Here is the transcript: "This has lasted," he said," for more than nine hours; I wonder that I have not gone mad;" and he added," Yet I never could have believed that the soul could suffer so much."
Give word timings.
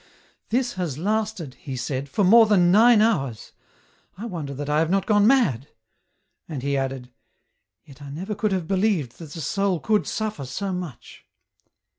"This 0.49 0.73
has 0.81 0.97
lasted," 0.97 1.53
he 1.59 1.77
said," 1.77 2.09
for 2.09 2.23
more 2.23 2.47
than 2.47 2.71
nine 2.71 3.03
hours; 3.03 3.51
I 4.17 4.25
wonder 4.25 4.51
that 4.51 4.67
I 4.67 4.79
have 4.79 4.89
not 4.89 5.05
gone 5.05 5.27
mad;" 5.27 5.67
and 6.49 6.63
he 6.63 6.75
added," 6.75 7.11
Yet 7.87 8.01
I 8.01 8.09
never 8.09 8.33
could 8.33 8.51
have 8.51 8.67
believed 8.67 9.19
that 9.19 9.33
the 9.33 9.41
soul 9.41 9.79
could 9.79 10.07
suffer 10.07 10.45
so 10.45 10.73
much." 10.73 11.27